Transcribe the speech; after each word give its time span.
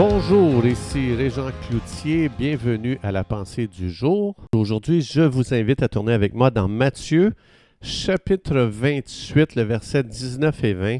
Bonjour, 0.00 0.64
ici 0.64 1.12
Régent 1.12 1.50
Cloutier, 1.66 2.28
bienvenue 2.28 3.00
à 3.02 3.10
la 3.10 3.24
pensée 3.24 3.66
du 3.66 3.90
jour. 3.90 4.36
Aujourd'hui, 4.54 5.02
je 5.02 5.22
vous 5.22 5.52
invite 5.52 5.82
à 5.82 5.88
tourner 5.88 6.12
avec 6.12 6.34
moi 6.34 6.52
dans 6.52 6.68
Matthieu, 6.68 7.32
chapitre 7.82 8.60
28, 8.60 9.56
le 9.56 9.62
verset 9.62 10.04
19 10.04 10.62
et 10.62 10.74
20, 10.74 10.98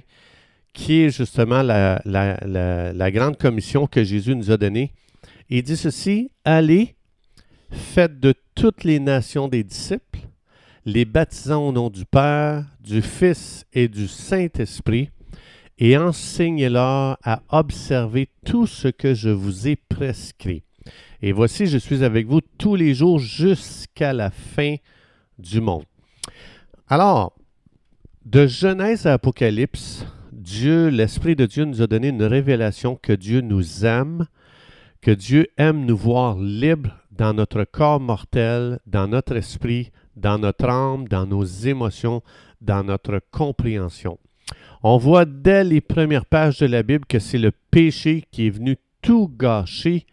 qui 0.72 1.02
est 1.02 1.10
justement 1.10 1.62
la, 1.62 2.02
la 2.04 3.10
grande 3.12 3.38
commission 3.38 3.86
que 3.86 4.02
Jésus 4.02 4.34
nous 4.34 4.50
a 4.50 4.56
donnée. 4.56 4.90
Il 5.48 5.62
dit 5.62 5.76
ceci, 5.76 6.32
Allez, 6.44 6.96
faites 7.70 8.18
de 8.18 8.34
toutes 8.56 8.82
les 8.82 8.98
nations 8.98 9.46
des 9.46 9.62
disciples, 9.62 10.26
les 10.84 11.04
baptisant 11.04 11.68
au 11.68 11.70
nom 11.70 11.88
du 11.88 12.04
Père, 12.04 12.64
du 12.80 13.00
Fils 13.00 13.64
et 13.72 13.86
du 13.86 14.08
Saint-Esprit, 14.08 15.10
et 15.78 15.96
enseignez-leur 15.96 17.18
à 17.22 17.42
observer 17.50 18.28
tout 18.44 18.66
ce 18.66 18.88
que 18.88 19.14
je 19.14 19.30
vous 19.30 19.68
ai 19.68 19.76
prescrit. 19.76 20.62
Et 21.22 21.32
voici, 21.32 21.66
je 21.66 21.78
suis 21.78 22.04
avec 22.04 22.26
vous 22.26 22.40
tous 22.58 22.74
les 22.74 22.94
jours 22.94 23.18
jusqu'à 23.18 24.12
la 24.12 24.30
fin 24.30 24.76
du 25.38 25.60
monde. 25.60 25.84
Alors, 26.88 27.32
de 28.24 28.46
Genèse 28.46 29.06
à 29.06 29.14
Apocalypse, 29.14 30.04
Dieu, 30.32 30.88
l'Esprit 30.88 31.36
de 31.36 31.46
Dieu 31.46 31.64
nous 31.64 31.82
a 31.82 31.86
donné 31.86 32.08
une 32.08 32.22
révélation 32.22 32.96
que 32.96 33.12
Dieu 33.12 33.40
nous 33.40 33.84
aime, 33.84 34.26
que 35.00 35.10
Dieu 35.10 35.48
aime 35.56 35.84
nous 35.84 35.96
voir 35.96 36.38
libres 36.38 36.96
dans 37.10 37.34
notre 37.34 37.64
corps 37.64 38.00
mortel, 38.00 38.78
dans 38.86 39.08
notre 39.08 39.36
esprit, 39.36 39.90
dans 40.16 40.38
notre 40.38 40.68
âme, 40.68 41.08
dans 41.08 41.26
nos 41.26 41.44
émotions, 41.44 42.22
dans 42.60 42.84
notre 42.84 43.20
compréhension. 43.30 44.18
On 44.82 44.96
voit 44.96 45.24
dès 45.24 45.64
les 45.64 45.80
premières 45.80 46.26
pages 46.26 46.58
de 46.58 46.66
la 46.66 46.82
Bible 46.82 47.04
que 47.06 47.18
c'est 47.18 47.38
le 47.38 47.52
péché 47.70 48.24
qui 48.30 48.46
est 48.46 48.50
venu 48.50 48.76
tout 49.02 49.30
gâcher 49.36 50.06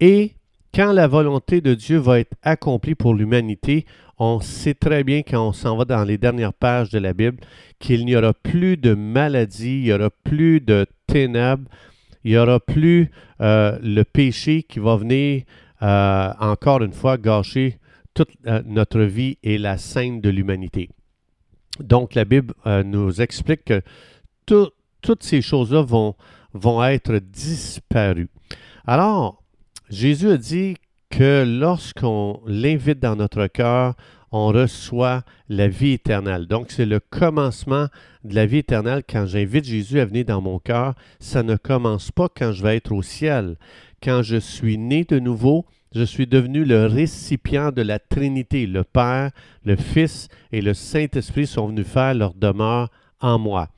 et 0.00 0.32
quand 0.74 0.92
la 0.92 1.06
volonté 1.06 1.60
de 1.60 1.74
Dieu 1.74 1.98
va 1.98 2.18
être 2.18 2.34
accomplie 2.42 2.96
pour 2.96 3.14
l'humanité, 3.14 3.86
on 4.18 4.40
sait 4.40 4.74
très 4.74 5.04
bien 5.04 5.22
quand 5.22 5.48
on 5.48 5.52
s'en 5.52 5.76
va 5.76 5.84
dans 5.84 6.02
les 6.02 6.18
dernières 6.18 6.52
pages 6.52 6.90
de 6.90 6.98
la 6.98 7.12
Bible 7.12 7.38
qu'il 7.78 8.04
n'y 8.04 8.16
aura 8.16 8.32
plus 8.32 8.76
de 8.76 8.94
maladie, 8.94 9.78
il 9.78 9.84
n'y 9.84 9.92
aura 9.92 10.10
plus 10.10 10.60
de 10.60 10.86
ténèbres, 11.06 11.68
il 12.24 12.32
n'y 12.32 12.36
aura 12.36 12.58
plus 12.58 13.10
euh, 13.40 13.78
le 13.82 14.02
péché 14.02 14.64
qui 14.64 14.80
va 14.80 14.96
venir 14.96 15.44
euh, 15.82 16.32
encore 16.40 16.82
une 16.82 16.92
fois 16.92 17.18
gâcher 17.18 17.78
toute 18.12 18.30
euh, 18.46 18.62
notre 18.66 19.00
vie 19.02 19.38
et 19.42 19.58
la 19.58 19.78
scène 19.78 20.20
de 20.20 20.30
l'humanité. 20.30 20.90
Donc, 21.80 22.14
la 22.14 22.24
Bible 22.24 22.54
euh, 22.66 22.82
nous 22.82 23.20
explique 23.20 23.64
que 23.64 23.82
toutes 24.46 25.22
ces 25.22 25.42
choses-là 25.42 25.82
vont, 25.82 26.14
vont 26.52 26.82
être 26.84 27.18
disparues. 27.18 28.28
Alors, 28.86 29.42
Jésus 29.90 30.30
a 30.30 30.36
dit 30.36 30.76
que 31.10 31.44
lorsqu'on 31.44 32.40
l'invite 32.46 33.00
dans 33.00 33.16
notre 33.16 33.46
cœur, 33.46 33.94
on 34.30 34.48
reçoit 34.48 35.22
la 35.48 35.68
vie 35.68 35.92
éternelle. 35.92 36.46
Donc, 36.46 36.72
c'est 36.72 36.86
le 36.86 36.98
commencement 36.98 37.86
de 38.24 38.34
la 38.34 38.46
vie 38.46 38.58
éternelle. 38.58 39.04
Quand 39.08 39.26
j'invite 39.26 39.64
Jésus 39.64 40.00
à 40.00 40.06
venir 40.06 40.24
dans 40.24 40.40
mon 40.40 40.58
cœur, 40.58 40.94
ça 41.20 41.44
ne 41.44 41.54
commence 41.56 42.10
pas 42.10 42.28
quand 42.28 42.50
je 42.52 42.62
vais 42.62 42.76
être 42.76 42.92
au 42.92 43.02
ciel. 43.02 43.56
Quand 44.02 44.22
je 44.22 44.36
suis 44.36 44.76
né 44.76 45.04
de 45.04 45.20
nouveau, 45.20 45.66
je 45.94 46.02
suis 46.02 46.26
devenu 46.26 46.64
le 46.64 46.86
récipient 46.86 47.70
de 47.70 47.82
la 47.82 47.98
Trinité. 47.98 48.66
Le 48.66 48.82
Père, 48.82 49.30
le 49.64 49.76
Fils 49.76 50.28
et 50.50 50.60
le 50.60 50.74
Saint-Esprit 50.74 51.46
sont 51.46 51.68
venus 51.68 51.86
faire 51.86 52.14
leur 52.14 52.34
demeure 52.34 52.90
en 53.20 53.38
moi. 53.38 53.68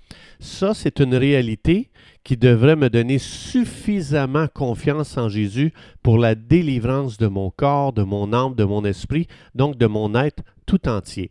Ça, 0.41 0.75
c'est 0.75 1.01
une 1.01 1.15
réalité 1.15 1.91
qui 2.25 2.37
devrait 2.37 2.77
me 2.77 2.91
donner 2.91 3.19
suffisamment 3.19 4.49
confiance 4.49 5.17
en 5.17 5.29
Jésus 5.29 5.73
pour 6.03 6.19
la 6.19 6.35
délivrance 6.35 7.19
de 7.19 7.27
mon 7.27 7.51
corps, 7.51 7.93
de 7.93 8.03
mon 8.03 8.33
âme, 8.33 8.55
de 8.55 8.65
mon 8.65 8.85
esprit, 8.85 9.29
donc 9.55 9.77
de 9.77 9.87
mon 9.87 10.15
être 10.15 10.43
tout 10.67 10.89
entier. 10.89 11.31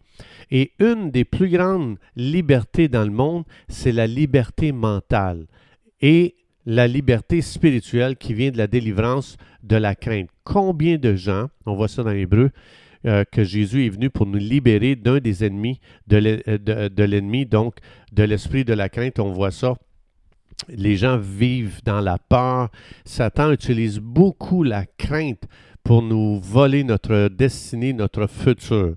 Et 0.52 0.72
une 0.80 1.12
des 1.12 1.26
plus 1.26 1.50
grandes 1.50 1.98
libertés 2.16 2.88
dans 2.88 3.04
le 3.04 3.12
monde, 3.12 3.44
c'est 3.68 3.92
la 3.92 4.08
liberté 4.08 4.72
mentale. 4.72 5.48
Et 6.00 6.36
la 6.66 6.88
liberté 6.88 7.42
spirituelle 7.42 8.18
qui 8.18 8.34
vient 8.34 8.52
de 8.52 8.58
la 8.58 8.68
délivrance 8.68 9.38
de 9.64 9.76
la 9.76 9.96
crainte. 9.96 10.30
Combien 10.44 10.98
de 10.98 11.16
gens, 11.16 11.48
on 11.66 11.76
voit 11.76 11.88
ça 11.88 12.04
dans 12.04 12.12
l'Hébreu, 12.12 12.52
euh, 13.06 13.24
que 13.32 13.44
Jésus 13.44 13.86
est 13.86 13.90
venu 13.90 14.10
pour 14.10 14.26
nous 14.26 14.40
libérer 14.40 14.96
d'un 14.96 15.20
des 15.20 15.46
ennemis 15.46 15.80
de 16.08 17.04
l'ennemi, 17.04 17.46
donc 17.46 17.76
de 18.12 18.24
l'esprit 18.24 18.66
de 18.66 18.74
la 18.74 18.90
crainte. 18.90 19.20
On 19.20 19.32
voit 19.32 19.52
ça. 19.52 19.76
Les 20.70 20.96
gens 20.96 21.18
vivent 21.18 21.82
dans 21.84 22.02
la 22.02 22.18
peur. 22.18 22.70
Satan 23.04 23.52
utilise 23.52 24.00
beaucoup 24.00 24.64
la 24.64 24.86
crainte 24.86 25.44
pour 25.84 26.02
nous 26.02 26.40
voler 26.40 26.84
notre 26.84 27.28
destinée, 27.28 27.94
notre 27.94 28.26
futur. 28.26 28.96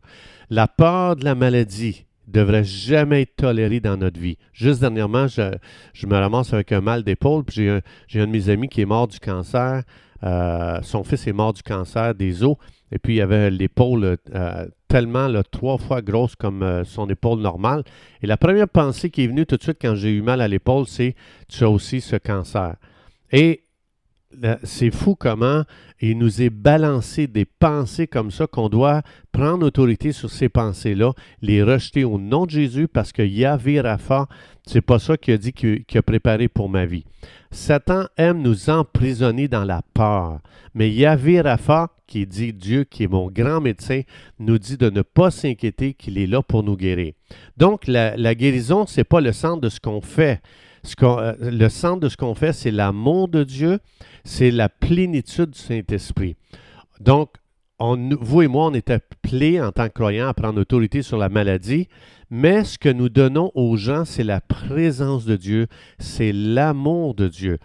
La 0.48 0.68
peur 0.68 1.16
de 1.16 1.24
la 1.24 1.34
maladie, 1.34 2.06
devrait 2.28 2.64
jamais 2.64 3.22
être 3.22 3.36
toléré 3.36 3.80
dans 3.80 3.96
notre 3.96 4.20
vie. 4.20 4.36
Juste 4.52 4.80
dernièrement, 4.80 5.26
je, 5.26 6.06
me 6.06 6.14
ramasse 6.14 6.52
avec 6.52 6.72
un 6.72 6.80
mal 6.80 7.02
d'épaule, 7.02 7.44
puis 7.44 7.54
j'ai 7.56 7.70
un, 7.70 7.80
un, 8.14 8.26
de 8.26 8.30
mes 8.30 8.48
amis 8.48 8.68
qui 8.68 8.82
est 8.82 8.86
mort 8.86 9.08
du 9.08 9.18
cancer. 9.18 9.82
Euh, 10.24 10.80
son 10.82 11.04
fils 11.04 11.26
est 11.26 11.32
mort 11.32 11.52
du 11.52 11.62
cancer 11.62 12.14
des 12.14 12.42
os, 12.42 12.56
et 12.90 12.98
puis 12.98 13.16
il 13.16 13.20
avait 13.20 13.50
l'épaule 13.50 14.16
euh, 14.34 14.66
tellement 14.88 15.28
trois 15.50 15.78
fois 15.78 16.02
grosse 16.02 16.34
comme 16.34 16.62
euh, 16.62 16.84
son 16.84 17.08
épaule 17.08 17.40
normale. 17.40 17.84
Et 18.22 18.26
la 18.26 18.36
première 18.36 18.68
pensée 18.68 19.10
qui 19.10 19.24
est 19.24 19.26
venue 19.28 19.46
tout 19.46 19.56
de 19.56 19.62
suite 19.62 19.78
quand 19.80 19.94
j'ai 19.94 20.10
eu 20.10 20.22
mal 20.22 20.40
à 20.40 20.48
l'épaule, 20.48 20.86
c'est 20.86 21.14
tu 21.48 21.64
as 21.64 21.70
aussi 21.70 22.00
ce 22.00 22.16
cancer. 22.16 22.74
Et 23.30 23.62
c'est 24.62 24.90
fou 24.90 25.14
comment 25.14 25.64
il 26.00 26.18
nous 26.18 26.42
est 26.42 26.50
balancé 26.50 27.26
des 27.26 27.44
pensées 27.44 28.06
comme 28.06 28.30
ça 28.30 28.46
qu'on 28.46 28.68
doit 28.68 29.02
prendre 29.32 29.66
autorité 29.66 30.12
sur 30.12 30.30
ces 30.30 30.48
pensées-là, 30.48 31.12
les 31.42 31.62
rejeter 31.62 32.04
au 32.04 32.18
nom 32.18 32.46
de 32.46 32.50
Jésus 32.50 32.88
parce 32.88 33.12
que 33.12 33.22
Yahvé 33.22 33.80
Rapha, 33.80 34.28
c'est 34.66 34.82
pas 34.82 34.98
ça 34.98 35.16
qu'il 35.16 35.34
a 35.34 35.38
dit 35.38 35.52
qu'il 35.52 35.84
a 35.94 36.02
préparé 36.02 36.48
pour 36.48 36.68
ma 36.68 36.86
vie. 36.86 37.04
Satan 37.50 38.04
aime 38.16 38.42
nous 38.42 38.70
emprisonner 38.70 39.48
dans 39.48 39.64
la 39.64 39.82
peur, 39.94 40.40
mais 40.74 40.90
Yahvé 40.90 41.40
Rapha, 41.40 41.90
qui 42.06 42.26
dit 42.26 42.52
Dieu, 42.52 42.84
qui 42.84 43.04
est 43.04 43.08
mon 43.08 43.30
grand 43.30 43.60
médecin, 43.60 44.02
nous 44.38 44.58
dit 44.58 44.76
de 44.76 44.90
ne 44.90 45.02
pas 45.02 45.30
s'inquiéter 45.30 45.94
qu'il 45.94 46.18
est 46.18 46.26
là 46.26 46.42
pour 46.42 46.62
nous 46.62 46.76
guérir. 46.76 47.14
Donc 47.56 47.86
la, 47.86 48.16
la 48.16 48.34
guérison, 48.34 48.86
c'est 48.86 49.04
pas 49.04 49.20
le 49.20 49.32
centre 49.32 49.60
de 49.60 49.68
ce 49.68 49.80
qu'on 49.80 50.00
fait. 50.00 50.40
Euh, 51.02 51.34
le 51.40 51.68
centre 51.68 52.00
de 52.00 52.08
ce 52.08 52.16
qu'on 52.16 52.34
fait, 52.34 52.52
c'est 52.52 52.70
l'amour 52.70 53.28
de 53.28 53.44
Dieu, 53.44 53.78
c'est 54.24 54.50
la 54.50 54.68
plénitude 54.68 55.50
du 55.50 55.58
Saint-Esprit. 55.58 56.36
Donc, 57.00 57.30
vous 57.80 58.42
et 58.42 58.48
moi, 58.48 58.66
on 58.66 58.74
est 58.74 58.90
appelés 58.90 59.60
en 59.60 59.70
tant 59.70 59.86
que 59.86 59.92
croyants 59.92 60.28
à 60.28 60.34
prendre 60.34 60.60
autorité 60.60 61.02
sur 61.02 61.16
la 61.16 61.28
maladie, 61.28 61.88
mais 62.30 62.64
ce 62.64 62.76
que 62.76 62.88
nous 62.88 63.08
donnons 63.08 63.52
aux 63.54 63.76
gens, 63.76 64.04
c'est 64.04 64.24
la 64.24 64.40
présence 64.40 65.24
de 65.24 65.36
Dieu, 65.36 65.68
c'est 65.98 66.32
l'amour 66.32 67.14
de 67.14 67.28
Dieu. 67.28 67.58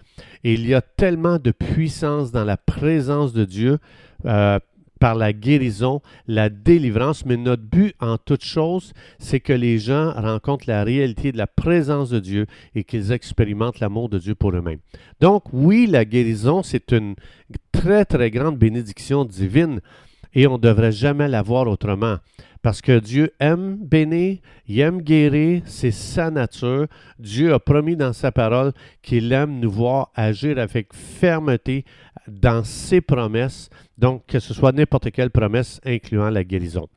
Et 0.43 0.53
il 0.53 0.67
y 0.67 0.73
a 0.73 0.81
tellement 0.81 1.39
de 1.39 1.51
puissance 1.51 2.31
dans 2.31 2.43
la 2.43 2.57
présence 2.57 3.33
de 3.33 3.43
Dieu. 3.43 3.79
Euh, 4.25 4.59
par 5.03 5.15
la 5.15 5.33
guérison, 5.33 6.01
la 6.27 6.47
délivrance, 6.47 7.25
mais 7.25 7.35
notre 7.35 7.63
but 7.63 7.93
en 7.99 8.17
toute 8.17 8.45
chose, 8.45 8.93
c'est 9.19 9.41
que 9.41 9.51
les 9.51 9.77
gens 9.77 10.13
rencontrent 10.13 10.63
la 10.69 10.85
réalité 10.85 11.33
de 11.33 11.37
la 11.37 11.45
présence 11.45 12.09
de 12.09 12.21
Dieu 12.21 12.45
et 12.73 12.85
qu'ils 12.85 13.11
expérimentent 13.11 13.81
l'amour 13.81 14.07
de 14.07 14.17
Dieu 14.17 14.33
pour 14.33 14.51
eux-mêmes. 14.51 14.79
Donc 15.19 15.43
oui, 15.51 15.87
la 15.87 16.05
guérison, 16.05 16.63
c'est 16.63 16.93
une 16.93 17.15
très, 17.73 18.05
très 18.05 18.31
grande 18.31 18.57
bénédiction 18.57 19.25
divine 19.25 19.81
et 20.33 20.47
on 20.47 20.53
ne 20.53 20.61
devrait 20.61 20.91
jamais 20.91 21.27
la 21.27 21.41
voir 21.41 21.67
autrement. 21.67 22.17
Parce 22.61 22.81
que 22.81 22.97
Dieu 22.99 23.33
aime 23.41 23.75
bénir, 23.75 24.37
il 24.67 24.79
aime 24.79 25.01
guérir, 25.01 25.63
c'est 25.65 25.91
sa 25.91 26.31
nature. 26.31 26.87
Dieu 27.19 27.53
a 27.53 27.59
promis 27.59 27.97
dans 27.97 28.13
sa 28.13 28.31
parole 28.31 28.71
qu'il 29.01 29.31
aime 29.33 29.59
nous 29.59 29.69
voir 29.69 30.11
agir 30.15 30.57
avec 30.57 30.93
fermeté 30.93 31.83
dans 32.27 32.63
ses 32.63 33.01
promesses, 33.01 33.69
donc 33.97 34.25
que 34.27 34.39
ce 34.39 34.53
soit 34.53 34.71
n'importe 34.71 35.11
quelle 35.11 35.29
promesse 35.29 35.81
incluant 35.85 36.29
la 36.29 36.45
guérison. 36.45 36.87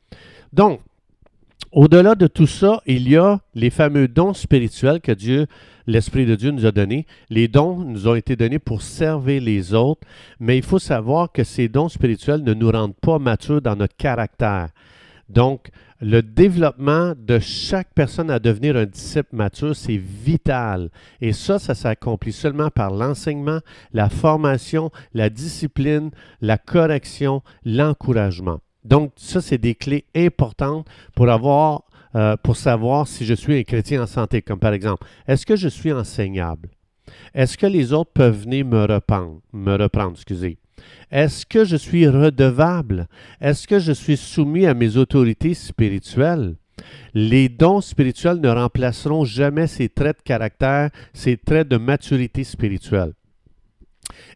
Donc, 0.53 0.79
au-delà 1.71 2.15
de 2.15 2.27
tout 2.27 2.47
ça, 2.47 2.81
il 2.85 3.09
y 3.09 3.17
a 3.17 3.39
les 3.53 3.69
fameux 3.69 4.07
dons 4.07 4.33
spirituels 4.33 5.01
que 5.01 5.11
Dieu, 5.11 5.47
l'Esprit 5.85 6.25
de 6.25 6.35
Dieu 6.35 6.51
nous 6.51 6.65
a 6.65 6.71
donnés. 6.71 7.05
Les 7.29 7.47
dons 7.47 7.79
nous 7.79 8.07
ont 8.07 8.15
été 8.15 8.35
donnés 8.35 8.59
pour 8.59 8.81
servir 8.81 9.41
les 9.41 9.73
autres, 9.73 10.07
mais 10.39 10.57
il 10.57 10.63
faut 10.63 10.79
savoir 10.79 11.31
que 11.31 11.43
ces 11.43 11.67
dons 11.67 11.89
spirituels 11.89 12.43
ne 12.43 12.53
nous 12.53 12.71
rendent 12.71 12.95
pas 12.95 13.19
matures 13.19 13.61
dans 13.61 13.75
notre 13.75 13.95
caractère. 13.95 14.69
Donc, 15.29 15.69
le 15.99 16.21
développement 16.21 17.13
de 17.17 17.39
chaque 17.39 17.93
personne 17.93 18.29
à 18.29 18.39
devenir 18.39 18.77
un 18.77 18.85
disciple 18.85 19.35
mature, 19.35 19.75
c'est 19.75 19.97
vital. 19.97 20.89
Et 21.21 21.33
ça, 21.33 21.59
ça 21.59 21.73
s'accomplit 21.73 22.33
seulement 22.33 22.69
par 22.69 22.91
l'enseignement, 22.91 23.59
la 23.93 24.09
formation, 24.09 24.91
la 25.13 25.29
discipline, 25.29 26.11
la 26.39 26.57
correction, 26.57 27.41
l'encouragement. 27.65 28.59
Donc, 28.87 29.11
ça, 29.17 29.41
c'est 29.41 29.57
des 29.57 29.75
clés 29.75 30.05
importantes 30.15 30.87
euh, 32.15 32.37
pour 32.41 32.55
savoir 32.55 33.05
si 33.05 33.25
je 33.25 33.33
suis 33.33 33.59
un 33.59 33.63
chrétien 33.63 34.01
en 34.01 34.07
santé. 34.07 34.41
Comme 34.41 34.59
par 34.59 34.73
exemple, 34.73 35.05
est-ce 35.27 35.45
que 35.45 35.57
je 35.57 35.67
suis 35.67 35.91
enseignable? 35.91 36.69
Est-ce 37.33 37.57
que 37.57 37.67
les 37.67 37.91
autres 37.91 38.11
peuvent 38.13 38.43
venir 38.43 38.65
me 38.65 38.85
reprendre? 38.85 40.19
Est-ce 41.11 41.45
que 41.45 41.65
je 41.65 41.75
suis 41.75 42.07
redevable? 42.07 43.07
Est-ce 43.41 43.67
que 43.67 43.79
je 43.79 43.91
suis 43.91 44.17
soumis 44.17 44.65
à 44.65 44.73
mes 44.73 44.95
autorités 44.95 45.53
spirituelles? 45.53 46.55
Les 47.13 47.49
dons 47.49 47.81
spirituels 47.81 48.39
ne 48.39 48.49
remplaceront 48.49 49.25
jamais 49.25 49.67
ces 49.67 49.89
traits 49.89 50.19
de 50.19 50.23
caractère, 50.23 50.91
ces 51.13 51.35
traits 51.35 51.67
de 51.67 51.77
maturité 51.77 52.45
spirituelle. 52.45 53.13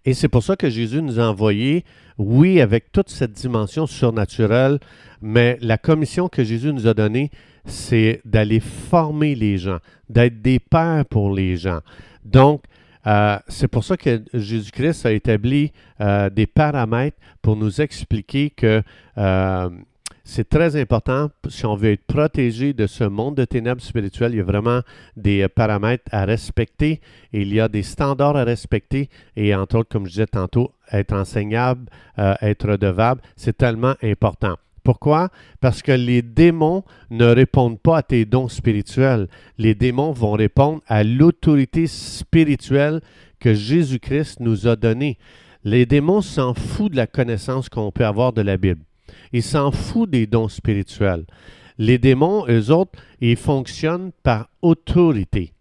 Et 0.06 0.14
c'est 0.14 0.28
pour 0.28 0.44
ça 0.44 0.56
que 0.56 0.70
Jésus 0.70 1.02
nous 1.02 1.20
a 1.20 1.24
envoyés, 1.24 1.86
oui, 2.18 2.62
avec 2.62 2.92
toute 2.92 3.10
cette 3.10 3.34
dimension 3.34 3.88
surnaturelle, 3.88 4.80
mais 5.22 5.58
la 5.62 5.78
commission 5.78 6.30
que 6.30 6.44
Jésus 6.44 6.74
nous 6.74 6.88
a 6.88 6.94
donnée, 6.94 7.32
c'est 7.66 8.22
d'aller 8.26 8.60
former 8.60 9.36
les 9.36 9.58
gens, 9.58 9.80
d'être 10.10 10.42
des 10.42 10.60
pères 10.60 11.06
pour 11.06 11.34
les 11.34 11.58
gens. 11.58 11.80
Donc, 12.26 12.64
euh, 13.08 13.38
c'est 13.48 13.68
pour 13.68 13.84
ça 13.84 13.98
que 13.98 14.22
Jésus-Christ 14.34 15.06
a 15.06 15.12
établi 15.12 15.72
euh, 16.00 16.30
des 16.30 16.46
paramètres 16.46 17.18
pour 17.42 17.56
nous 17.56 17.82
expliquer 17.82 18.52
que 18.52 18.84
euh, 19.18 19.70
c'est 20.24 20.48
très 20.48 20.80
important 20.80 21.30
si 21.50 21.66
on 21.66 21.76
veut 21.76 21.92
être 21.92 22.06
protégé 22.06 22.74
de 22.74 22.88
ce 22.88 23.04
monde 23.04 23.36
de 23.36 23.46
ténèbres 23.46 23.82
spirituelles. 23.82 24.34
Il 24.34 24.38
y 24.38 24.42
a 24.42 24.44
vraiment 24.44 24.82
des 25.18 25.48
paramètres 25.48 26.06
à 26.12 26.26
respecter 26.26 27.02
il 27.34 27.54
y 27.54 27.60
a 27.60 27.68
des 27.68 27.84
standards 27.84 28.36
à 28.36 28.44
respecter 28.44 29.10
et 29.36 29.56
entre 29.56 29.80
autres, 29.80 29.90
comme 29.90 30.06
je 30.06 30.12
disais 30.12 30.28
tantôt, 30.28 30.72
être 30.92 31.14
enseignable, 31.14 31.86
être 32.18 32.70
redevable, 32.70 33.22
c'est 33.36 33.58
tellement 33.58 33.96
important. 34.04 34.56
Pourquoi? 34.84 35.30
Parce 35.60 35.82
que 35.82 35.92
les 35.92 36.22
démons 36.22 36.84
ne 37.12 37.26
répondent 37.26 37.80
pas 37.80 37.98
à 37.98 38.04
tes 38.04 38.26
dons 38.26 38.48
spirituels. 38.48 39.28
Les 39.58 39.76
démons 39.76 40.12
vont 40.12 40.32
répondre 40.32 40.82
à 40.88 41.04
l'autorité 41.04 41.86
spirituelle 41.88 43.02
que 43.40 43.54
Jésus-Christ 43.54 44.40
nous 44.40 44.68
a 44.68 44.76
donnée. 44.76 45.18
Les 45.64 45.86
démons 45.86 46.22
s'en 46.22 46.56
foutent 46.56 46.94
de 46.94 46.98
la 46.98 47.08
connaissance 47.08 47.70
qu'on 47.70 47.92
peut 47.92 48.06
avoir 48.06 48.34
de 48.34 48.42
la 48.42 48.58
Bible. 48.58 48.82
Ils 49.34 49.44
s'en 49.44 49.72
foutent 49.72 50.12
des 50.12 50.28
dons 50.28 50.50
spirituels. 50.50 51.26
Les 51.78 51.98
démons, 51.98 52.46
eux 52.48 52.72
autres, 52.72 53.00
ils 53.22 53.38
fonctionnent 53.38 54.12
par 54.24 54.50
autorité. 54.62 55.54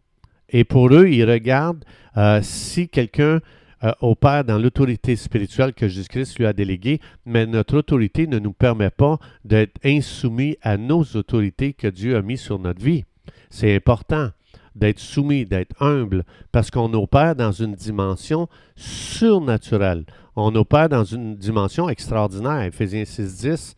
Et 0.51 0.65
pour 0.65 0.93
eux, 0.93 1.09
ils 1.09 1.25
regardent 1.25 1.85
euh, 2.17 2.41
si 2.43 2.89
quelqu'un 2.89 3.41
euh, 3.83 3.93
opère 4.01 4.45
dans 4.45 4.59
l'autorité 4.59 5.17
spirituelle 5.17 5.73
que 5.73 5.89
Jésus-Christ 5.89 6.39
lui 6.39 6.47
a 6.47 6.53
déléguée, 6.53 7.01
mais 7.25 7.47
notre 7.47 7.79
autorité 7.79 8.27
ne 8.27 8.39
nous 8.39 8.53
permet 8.53 8.91
pas 8.91 9.19
d'être 9.45 9.79
insoumis 9.85 10.57
à 10.61 10.77
nos 10.77 11.03
autorités 11.15 11.73
que 11.73 11.89
Dieu 11.89 12.17
a 12.17 12.23
mises 12.23 12.43
sur 12.43 12.59
notre 12.59 12.83
vie. 12.83 13.05
C'est 13.49 13.75
important 13.75 14.31
d'être 14.75 14.99
soumis, 14.99 15.45
d'être 15.45 15.81
humble, 15.83 16.25
parce 16.53 16.71
qu'on 16.71 16.93
opère 16.95 17.35
dans 17.37 17.53
une 17.53 17.75
dimension 17.75 18.49
surnaturelle. 18.77 20.05
On 20.37 20.55
opère 20.55 20.89
dans 20.89 21.05
une 21.05 21.37
dimension 21.37 21.89
extraordinaire. 21.89 22.63
Éphésiens 22.63 23.05
6, 23.05 23.39
10, 23.39 23.77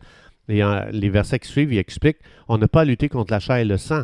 et 0.49 0.61
les 0.91 1.09
versets 1.09 1.39
qui 1.39 1.47
suivent, 1.47 1.73
il 1.73 1.77
explique 1.77 2.17
on 2.47 2.57
n'a 2.57 2.67
pas 2.67 2.81
à 2.81 2.85
lutter 2.85 3.09
contre 3.09 3.31
la 3.31 3.39
chair 3.39 3.57
et 3.57 3.65
le 3.65 3.77
sang 3.77 4.03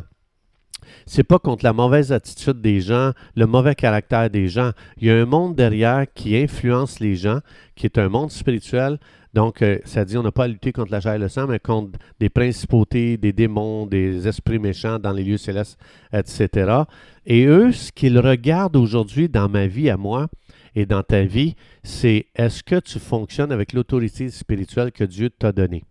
c'est 1.05 1.23
pas 1.23 1.39
contre 1.39 1.63
la 1.65 1.73
mauvaise 1.73 2.11
attitude 2.11 2.61
des 2.61 2.81
gens, 2.81 3.11
le 3.35 3.45
mauvais 3.45 3.75
caractère 3.75 4.29
des 4.29 4.47
gens. 4.47 4.71
Il 4.97 5.07
y 5.07 5.11
a 5.11 5.15
un 5.15 5.25
monde 5.25 5.55
derrière 5.55 6.05
qui 6.13 6.37
influence 6.37 6.99
les 6.99 7.15
gens, 7.15 7.39
qui 7.75 7.85
est 7.85 7.97
un 7.97 8.09
monde 8.09 8.31
spirituel. 8.31 8.99
Donc, 9.33 9.61
euh, 9.61 9.77
ça 9.85 10.05
dit, 10.05 10.17
on 10.17 10.23
n'a 10.23 10.31
pas 10.31 10.45
à 10.45 10.47
lutter 10.47 10.71
contre 10.71 10.91
la 10.91 11.01
chair 11.01 11.13
et 11.13 11.19
le 11.19 11.27
sang, 11.27 11.47
mais 11.47 11.59
contre 11.59 11.99
des 12.19 12.29
principautés, 12.29 13.17
des 13.17 13.31
démons, 13.31 13.85
des 13.85 14.27
esprits 14.27 14.59
méchants 14.59 14.97
dans 14.97 15.11
les 15.11 15.23
lieux 15.23 15.37
célestes, 15.37 15.77
etc. 16.11 16.83
Et 17.25 17.45
eux, 17.45 17.71
ce 17.71 17.91
qu'ils 17.91 18.17
regardent 18.17 18.75
aujourd'hui 18.75 19.29
dans 19.29 19.47
ma 19.47 19.67
vie 19.67 19.89
à 19.89 19.97
moi 19.97 20.27
et 20.75 20.85
dans 20.85 21.03
ta 21.03 21.23
vie, 21.23 21.55
c'est 21.83 22.27
est-ce 22.35 22.63
que 22.63 22.79
tu 22.79 22.99
fonctionnes 22.99 23.51
avec 23.51 23.73
l'autorité 23.73 24.29
spirituelle 24.29 24.91
que 24.91 25.03
Dieu 25.03 25.29
t'a 25.29 25.51
donnée? 25.51 25.83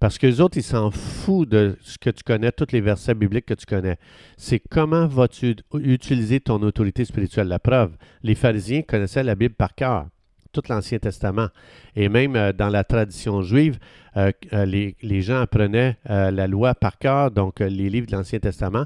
Parce 0.00 0.18
que 0.18 0.26
les 0.26 0.40
autres, 0.40 0.56
ils 0.56 0.62
s'en 0.62 0.90
foutent 0.90 1.48
de 1.48 1.76
ce 1.82 1.98
que 1.98 2.10
tu 2.10 2.22
connais, 2.22 2.52
tous 2.52 2.72
les 2.72 2.80
versets 2.80 3.14
bibliques 3.14 3.46
que 3.46 3.54
tu 3.54 3.66
connais. 3.66 3.96
C'est 4.36 4.58
comment 4.58 5.06
vas-tu 5.06 5.56
utiliser 5.74 6.40
ton 6.40 6.62
autorité 6.62 7.04
spirituelle? 7.04 7.48
La 7.48 7.58
preuve, 7.58 7.92
les 8.22 8.34
pharisiens 8.34 8.82
connaissaient 8.82 9.22
la 9.22 9.34
Bible 9.34 9.54
par 9.54 9.74
cœur, 9.74 10.06
tout 10.52 10.62
l'Ancien 10.68 10.98
Testament. 10.98 11.48
Et 11.96 12.08
même 12.08 12.36
euh, 12.36 12.52
dans 12.52 12.68
la 12.68 12.84
tradition 12.84 13.42
juive, 13.42 13.78
euh, 14.16 14.30
euh, 14.52 14.64
les, 14.66 15.22
gens 15.22 15.40
apprenaient 15.40 15.96
la 16.06 16.46
loi 16.46 16.74
par 16.74 16.98
cœur, 16.98 17.30
donc 17.30 17.60
les 17.60 17.90
livres 17.90 18.06
de 18.06 18.12
l'Ancien 18.12 18.38
Testament. 18.38 18.84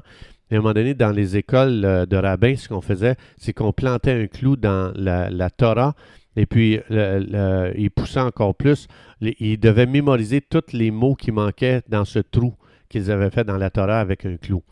À 0.51 0.55
un 0.55 0.57
moment 0.57 0.73
donné, 0.73 0.95
dans 0.95 1.11
les 1.11 1.37
écoles 1.37 1.81
de 1.81 2.17
rabbins, 2.17 2.55
ce 2.55 2.67
qu'on 2.67 2.81
faisait, 2.81 3.15
c'est 3.37 3.53
qu'on 3.53 3.71
plantait 3.71 4.23
un 4.23 4.25
clou 4.25 4.55
dans 4.55 4.91
la 4.95 5.49
Torah 5.51 5.93
et 6.35 6.45
puis, 6.45 6.79
il 6.89 7.91
poussait 7.91 8.19
encore 8.19 8.55
plus. 8.55 8.87
Il 9.21 9.59
devait 9.59 9.85
mémoriser 9.85 10.41
tous 10.41 10.73
les 10.73 10.91
mots 10.91 11.15
qui 11.15 11.31
manquaient 11.31 11.81
dans 11.89 12.05
ce 12.05 12.19
trou 12.19 12.53
qu'ils 12.87 13.11
avaient 13.11 13.29
fait 13.29 13.43
dans 13.43 13.57
la 13.57 13.69
Torah 13.69 13.99
avec 13.99 14.25
un 14.25 14.37
clou. 14.37 14.63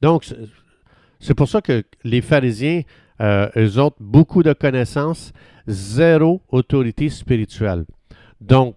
Donc, 0.00 0.26
c'est 1.18 1.34
pour 1.34 1.48
ça 1.48 1.60
que 1.62 1.82
les 2.04 2.20
pharisiens, 2.20 2.82
euh, 3.20 3.48
eux 3.56 3.78
autres, 3.78 3.96
beaucoup 4.00 4.42
de 4.42 4.52
connaissances, 4.52 5.32
zéro 5.66 6.42
autorité 6.50 7.08
spirituelle. 7.08 7.84
Donc, 8.40 8.76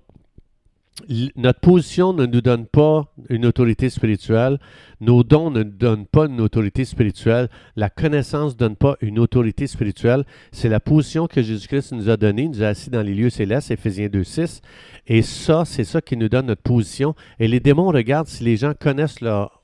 notre 1.35 1.59
position 1.59 2.11
ne 2.13 2.25
nous 2.25 2.41
donne 2.41 2.65
pas 2.65 3.05
une 3.29 3.45
autorité 3.45 3.89
spirituelle, 3.89 4.59
nos 4.99 5.23
dons 5.23 5.51
ne 5.51 5.61
nous 5.61 5.71
donnent 5.71 6.07
pas 6.07 6.25
une 6.25 6.41
autorité 6.41 6.85
spirituelle, 6.85 7.49
la 7.75 7.89
connaissance 7.89 8.53
ne 8.53 8.57
donne 8.57 8.75
pas 8.75 8.97
une 9.01 9.19
autorité 9.19 9.67
spirituelle. 9.67 10.25
C'est 10.51 10.69
la 10.69 10.79
position 10.79 11.27
que 11.27 11.41
Jésus-Christ 11.41 11.91
nous 11.91 12.09
a 12.09 12.17
donnée, 12.17 12.47
nous 12.47 12.63
a 12.63 12.67
assis 12.67 12.89
dans 12.89 13.03
les 13.03 13.13
lieux 13.13 13.29
célestes, 13.29 13.69
Éphésiens 13.69 14.07
2.6. 14.07 14.61
Et 15.05 15.21
ça, 15.21 15.65
c'est 15.65 15.83
ça 15.83 16.01
qui 16.01 16.17
nous 16.17 16.29
donne 16.29 16.47
notre 16.47 16.63
position. 16.63 17.13
Et 17.39 17.47
les 17.47 17.59
démons 17.59 17.89
regardent 17.89 18.27
si 18.27 18.43
les 18.43 18.57
gens 18.57 18.73
connaissent 18.73 19.21
leur 19.21 19.61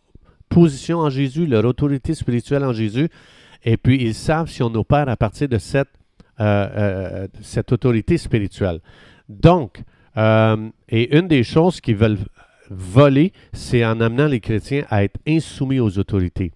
position 0.49 0.99
en 0.99 1.09
Jésus, 1.09 1.47
leur 1.47 1.65
autorité 1.65 2.13
spirituelle 2.13 2.63
en 2.63 2.73
Jésus, 2.73 3.09
et 3.63 3.77
puis 3.77 4.03
ils 4.03 4.13
savent 4.13 4.49
si 4.49 4.61
on 4.61 4.73
opère 4.75 5.09
à 5.09 5.17
partir 5.17 5.49
de 5.49 5.57
cette, 5.57 5.89
euh, 6.39 6.69
euh, 6.75 7.27
cette 7.41 7.71
autorité 7.71 8.17
spirituelle. 8.17 8.79
Donc, 9.29 9.83
euh, 10.17 10.69
et 10.89 11.17
une 11.17 11.27
des 11.27 11.43
choses 11.43 11.81
qu'ils 11.81 11.95
veulent 11.95 12.19
voler, 12.69 13.33
c'est 13.51 13.85
en 13.85 13.99
amenant 14.01 14.27
les 14.27 14.39
chrétiens 14.39 14.85
à 14.89 15.03
être 15.03 15.19
insoumis 15.27 15.79
aux 15.79 15.97
autorités. 15.97 16.51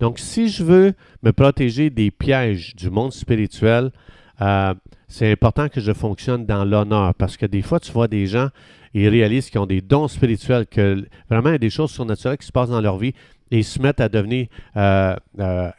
Donc, 0.00 0.18
si 0.18 0.48
je 0.48 0.64
veux 0.64 0.94
me 1.22 1.32
protéger 1.32 1.90
des 1.90 2.10
pièges 2.10 2.74
du 2.74 2.90
monde 2.90 3.12
spirituel, 3.12 3.92
euh, 4.40 4.74
c'est 5.08 5.30
important 5.30 5.68
que 5.68 5.80
je 5.80 5.92
fonctionne 5.92 6.46
dans 6.46 6.64
l'honneur 6.64 7.14
parce 7.14 7.36
que 7.36 7.46
des 7.46 7.62
fois, 7.62 7.78
tu 7.78 7.92
vois 7.92 8.08
des 8.08 8.26
gens, 8.26 8.48
ils 8.94 9.08
réalisent 9.08 9.50
qu'ils 9.50 9.60
ont 9.60 9.66
des 9.66 9.80
dons 9.80 10.08
spirituels, 10.08 10.66
que 10.66 11.06
vraiment 11.30 11.50
il 11.50 11.52
y 11.52 11.56
a 11.56 11.58
des 11.58 11.70
choses 11.70 11.90
surnaturelles 11.90 12.38
qui 12.38 12.46
se 12.46 12.52
passent 12.52 12.70
dans 12.70 12.80
leur 12.80 12.98
vie 12.98 13.14
et 13.50 13.58
ils 13.58 13.64
se 13.64 13.80
mettent 13.80 14.00
à 14.00 14.08
devenir 14.08 14.46
euh, 14.76 15.14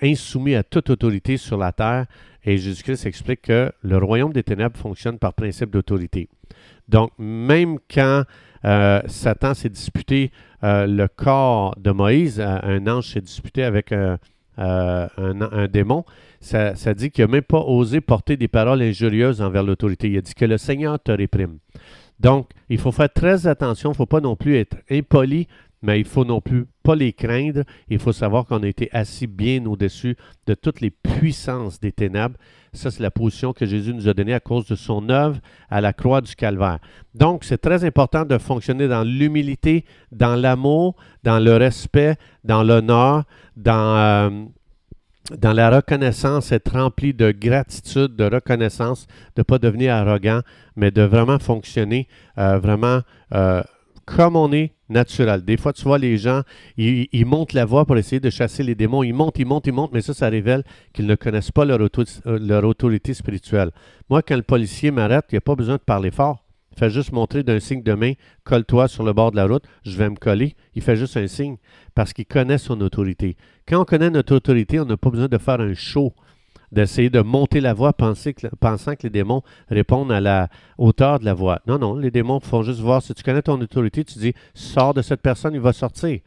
insoumis 0.02 0.56
à 0.56 0.64
toute 0.64 0.90
autorité 0.90 1.38
sur 1.38 1.58
la 1.58 1.72
terre. 1.72 2.06
Et 2.46 2.58
Jésus-Christ 2.58 3.06
explique 3.06 3.42
que 3.42 3.72
le 3.82 3.98
royaume 3.98 4.34
des 4.34 4.44
ténèbres 4.44 4.78
fonctionne 4.78 5.18
par 5.18 5.34
principe 5.34 5.72
d'autorité. 5.72 6.30
Donc, 6.88 7.12
même 7.18 7.78
quand 7.94 8.24
euh, 8.66 9.02
Satan 9.08 9.54
s'est 9.54 9.70
disputé 9.70 10.32
euh, 10.64 10.88
le 10.88 11.08
corps 11.08 11.76
de 11.78 11.92
Moïse, 11.92 12.40
euh, 12.40 12.60
un 12.64 12.88
ange 12.88 13.10
s'est 13.10 13.22
disputé 13.22 13.64
avec 13.64 13.92
un, 13.92 14.18
démon, 15.72 16.06
ça, 16.40 16.74
dit 16.94 17.12
qu'il 17.12 17.26
n'a 17.26 17.32
même 17.32 17.42
pas 17.42 17.60
osé 17.60 18.02
porter 18.02 18.38
des 18.38 18.48
paroles 18.48 18.82
injurieuses 18.82 19.42
envers 19.42 19.64
l'autorité. 19.64 20.10
Il 20.10 20.18
a 20.18 20.22
dit 20.22 20.34
que 20.34 20.46
le 20.46 20.58
Seigneur 20.58 21.00
te 21.02 21.12
réprime. 21.12 21.58
Donc, 22.20 22.50
il 22.70 22.78
faut 22.78 22.92
faire 22.92 23.12
très 23.12 23.48
attention, 23.48 23.90
il 23.90 23.94
ne 23.94 23.98
faut 23.98 24.06
pas 24.06 24.22
non 24.22 24.36
plus 24.36 24.56
être 24.56 24.78
impoli 24.90 25.48
mais 25.84 26.00
il 26.00 26.06
faut 26.06 26.26
non 26.26 26.42
plus 26.42 26.66
pas 26.82 26.96
les 26.96 27.14
craindre. 27.14 27.64
Il 27.90 28.00
faut 28.00 28.14
savoir 28.14 28.46
qu'on 28.46 28.64
a 28.64 28.68
été 28.68 28.90
assis 28.94 29.28
bien 29.28 29.64
au-dessus 29.66 30.16
de 30.48 30.56
toutes 30.56 30.82
les 30.82 30.90
puissances 30.90 31.80
des 31.80 31.92
ténèbres. 31.92 32.38
Ça, 32.72 32.90
c'est 32.90 33.04
la 33.04 33.12
position 33.12 33.54
que 33.54 33.66
Jésus 33.66 33.94
nous 33.94 34.08
a 34.08 34.14
donnée 34.14 34.34
à 34.34 34.40
cause 34.40 34.66
de 34.66 34.76
son 34.76 35.10
œuvre 35.10 35.38
à 35.70 35.82
la 35.82 35.94
croix 35.94 36.22
du 36.22 36.36
calvaire. 36.36 36.80
Donc, 37.14 37.44
c'est 37.44 37.60
très 37.60 37.84
important 37.84 38.26
de 38.26 38.38
fonctionner 38.38 38.88
dans 38.88 39.04
l'humilité, 39.04 39.86
dans 40.12 40.36
l'amour, 40.36 40.96
dans 41.24 41.38
le 41.38 41.56
respect, 41.56 42.16
dans 42.44 42.64
l'honneur, 42.64 43.26
dans, 43.56 43.98
euh, 43.98 44.30
dans 45.38 45.54
la 45.54 45.70
reconnaissance, 45.70 46.52
être 46.52 46.72
rempli 46.72 47.14
de 47.14 47.32
gratitude, 47.32 48.16
de 48.16 48.24
reconnaissance, 48.24 49.06
de 49.36 49.42
ne 49.42 49.44
pas 49.44 49.60
devenir 49.60 49.94
arrogant, 49.94 50.42
mais 50.76 50.92
de 50.92 51.02
vraiment 51.02 51.40
fonctionner 51.40 52.08
euh, 52.38 52.58
vraiment 52.58 53.02
euh, 53.34 53.62
comme 54.06 54.36
on 54.36 54.52
est 54.52 54.74
naturel. 54.90 55.44
Des 55.44 55.58
fois, 55.58 55.74
tu 55.74 55.84
vois, 55.84 55.98
les 55.98 56.18
gens, 56.18 56.42
ils, 56.78 57.26
montent 57.26 57.54
la 57.54 57.66
voie 57.66 57.86
pour 57.86 57.98
essayer 57.98 58.20
de 58.20 58.30
chasser 58.30 58.64
les 58.64 58.76
démons. 58.76 59.04
Ils 59.04 59.14
montent, 59.14 59.40
ils 59.40 59.46
montent, 59.46 59.68
ils 59.68 59.74
montent, 59.74 59.94
mais 59.94 60.02
ça, 60.02 60.14
ça 60.14 60.30
révèle 60.30 60.64
qu'ils 60.94 61.08
ne 61.08 61.16
connaissent 61.16 61.52
pas 61.52 61.66
leur, 61.66 61.80
euh, 61.80 62.62
autorité 62.62 63.14
spirituelle. 63.14 63.72
Moi, 64.10 64.22
quand 64.22 64.36
le 64.36 64.44
policier 64.44 64.92
m'arrête, 64.92 65.26
il 65.32 65.36
n'y 65.36 65.40
a 65.40 65.42
pas 65.42 65.56
besoin 65.56 65.76
de 65.76 65.82
parler 65.82 66.12
fort. 66.12 66.44
Il 66.76 66.80
fait 66.80 66.90
juste 66.90 67.12
montrer 67.12 67.44
d'un 67.44 67.60
signe 67.60 67.84
de 67.84 67.94
main, 67.94 68.14
colle-toi 68.44 68.88
sur 68.88 69.04
le 69.04 69.14
bord 69.14 69.30
de 69.30 69.36
la 69.36 69.46
route, 69.46 69.64
je 69.86 69.96
vais 69.96 70.10
me 70.10 70.16
coller. 70.16 70.56
Il 70.74 70.82
fait 70.82 70.96
juste 70.96 71.18
un 71.18 71.28
signe 71.28 71.58
parce 71.94 72.14
qu'il 72.14 72.26
connaît 72.26 72.58
son 72.58 72.82
autorité. 72.82 73.38
Quand 73.68 73.80
on 73.80 73.86
connaît 73.86 74.10
notre 74.10 74.36
autorité, 74.36 74.80
on 74.80 74.86
n'a 74.86 74.98
pas 74.98 75.12
besoin 75.12 75.28
de 75.28 75.38
faire 75.38 75.62
un 75.62 75.76
show 75.76 76.14
d'essayer 76.74 77.10
de 77.10 77.22
monter 77.22 77.62
la 77.62 77.74
voix 77.74 77.94
pensant 77.94 78.32
que 78.34 79.04
les 79.04 79.10
démons 79.10 79.44
répondent 79.70 80.12
à 80.12 80.20
la 80.20 80.50
hauteur 80.78 81.20
de 81.20 81.26
la 81.26 81.34
voix. 81.34 81.62
Non, 81.68 81.78
non, 81.78 81.96
les 81.96 82.12
démons 82.12 82.40
font 82.40 82.64
juste 82.64 82.80
voir 82.80 83.02
si 83.02 83.14
tu 83.14 83.24
connais 83.24 83.44
ton 83.44 83.62
autorité, 83.62 84.04
tu 84.04 84.20
dis 84.20 84.34
sors 84.54 84.94
de 84.94 85.02
cette 85.02 85.22
personne, 85.22 85.54
il 85.54 85.60
va 85.60 85.74
sortir. 85.74 86.20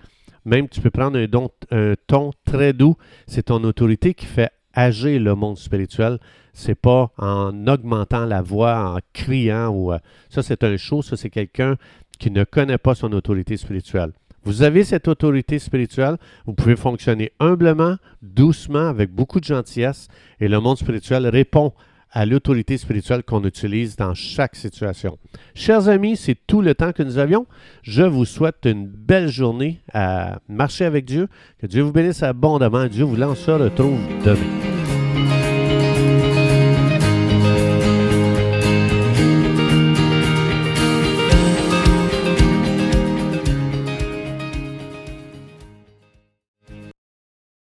Même 0.44 0.68
tu 0.68 0.80
peux 0.80 0.90
prendre 0.90 1.18
un, 1.18 1.94
ton 2.06 2.30
très 2.44 2.72
doux, 2.72 2.96
c'est 3.26 3.46
ton 3.46 3.62
autorité 3.64 4.14
qui 4.14 4.26
fait 4.26 4.50
agir 4.72 5.20
le 5.20 5.34
monde 5.34 5.58
spirituel. 5.58 6.18
C'est 6.52 6.76
pas 6.76 7.10
en 7.18 7.66
augmentant 7.66 8.24
la 8.24 8.42
voix, 8.42 8.94
en 8.94 8.98
criant 9.12 9.68
ou 9.70 9.92
euh, 9.92 9.98
ça 10.30 10.42
c'est 10.42 10.62
un 10.62 10.76
show, 10.76 11.02
ça 11.02 11.16
c'est 11.16 11.30
quelqu'un 11.30 11.76
qui 12.18 12.30
ne 12.30 12.44
connaît 12.44 12.78
pas 12.78 12.94
son 12.94 13.12
autorité 13.12 13.56
spirituelle. 13.56 14.12
Vous 14.46 14.62
avez 14.62 14.84
cette 14.84 15.08
autorité 15.08 15.58
spirituelle, 15.58 16.18
vous 16.46 16.54
pouvez 16.54 16.76
fonctionner 16.76 17.32
humblement, 17.40 17.96
doucement, 18.22 18.86
avec 18.88 19.10
beaucoup 19.10 19.40
de 19.40 19.44
gentillesse, 19.44 20.06
et 20.38 20.46
le 20.46 20.60
monde 20.60 20.78
spirituel 20.78 21.26
répond 21.26 21.72
à 22.12 22.26
l'autorité 22.26 22.78
spirituelle 22.78 23.24
qu'on 23.24 23.42
utilise 23.42 23.96
dans 23.96 24.14
chaque 24.14 24.54
situation. 24.54 25.18
Chers 25.56 25.88
amis, 25.88 26.16
c'est 26.16 26.38
tout 26.46 26.62
le 26.62 26.76
temps 26.76 26.92
que 26.92 27.02
nous 27.02 27.18
avions. 27.18 27.44
Je 27.82 28.04
vous 28.04 28.24
souhaite 28.24 28.66
une 28.66 28.86
belle 28.86 29.28
journée 29.28 29.80
à 29.92 30.38
marcher 30.48 30.84
avec 30.84 31.04
Dieu. 31.04 31.26
Que 31.60 31.66
Dieu 31.66 31.82
vous 31.82 31.92
bénisse 31.92 32.22
abondamment. 32.22 32.86
Dieu 32.86 33.04
vous 33.04 33.16
lance 33.16 33.40
se 33.40 33.50
retrouve 33.50 33.98
demain. 34.24 34.65